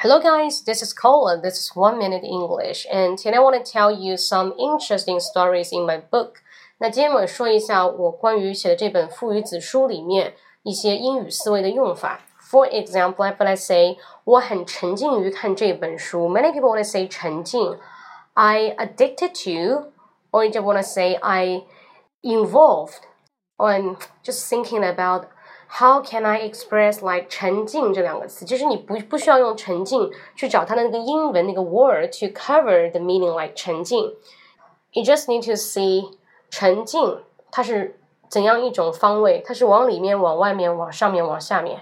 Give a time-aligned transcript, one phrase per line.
[0.00, 1.42] Hello guys, this is Colin.
[1.42, 5.72] This is One Minute English, and today I want to tell you some interesting stories
[5.72, 6.42] in my book.
[6.78, 12.20] 那今天我说一下我关于写的这本《父与子》书里面一些英语思维的用法。
[12.40, 17.78] For example, if I say 我很沉浸于看这本书，many people want to say 沉浸。
[18.34, 19.92] I addicted to,
[20.30, 21.62] or you just want to say I
[22.22, 23.00] involved
[23.56, 25.28] on just thinking about
[25.73, 34.13] how can I express like 沉浸这两个词，其实你不不需要用沉浸去找它的那个英文那个 word to cover the meaning like 沉浸。
[34.91, 36.11] You just need to see
[36.49, 41.81] 沉浸它是怎样一种方位，它是往里面、往外面、往上面、往下面。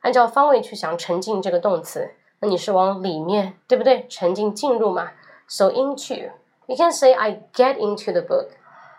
[0.00, 4.06] 按照方位去想沉浸这个动词，那你是往里面，对不对？
[4.08, 5.10] 沉浸进入嘛。
[5.48, 6.30] So into,
[6.66, 8.48] you can say I get into the book。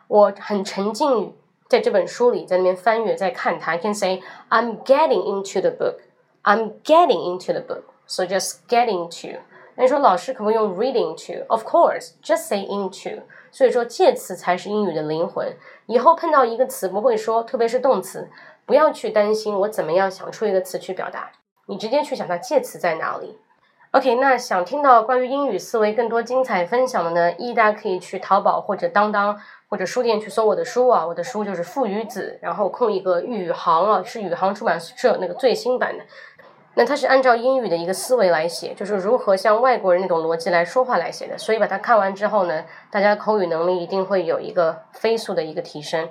[0.07, 1.33] 我很沉浸于
[1.75, 3.73] 在这本书里，在那边翻阅，在看它。
[3.73, 5.97] I can say I'm getting into the book.
[6.41, 7.83] I'm getting into the book.
[8.07, 9.41] So just getting to.
[9.75, 11.45] 那你说老师可不可以用 reading to?
[11.49, 13.23] Of course, just say into.
[13.51, 15.53] 所以说介词才是英语的灵魂。
[15.87, 18.29] 以后碰到一个词不会说，特别是动词，
[18.65, 21.29] 不要去担心我怎么样想出一个词去表达，
[21.65, 23.37] 你直接去想它介词在哪里。
[23.95, 27.31] OK，那想听到关于英语思维更多精彩分享的呢？
[27.37, 29.39] 一大家可以去淘宝或者当当。
[29.69, 36.03] 或者书店去搜我的书啊，我的书就是《父与子》，然后空一个宇航啊，是宇航出版社那个最新版的。
[36.75, 41.37] 那它是按照英语的一个思维来写，就是如何像外国人那种逻辑来说话来写的。
[41.37, 46.09] 所以把它看完之后呢，大家口语能力一定会有一个飞速的一个提升，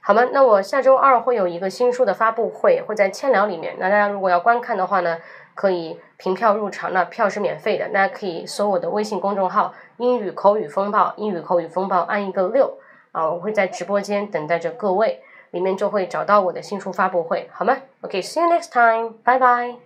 [0.00, 0.26] 好吗？
[0.32, 3.76] 那我下周二会有一个新书的发布会，会在千聊里面。
[3.78, 5.18] 那大家如果要观看的话呢？
[5.54, 7.88] 可以凭票入场，那票是免费的。
[7.88, 12.78] 大家可以搜我的微信公众号“英语口语风暴”，英语口语风暴按一个六
[13.12, 19.76] 啊，我会在直播间等待着各位，里面就会找到我的新书发布会，好吗？OK，see you next time，拜拜。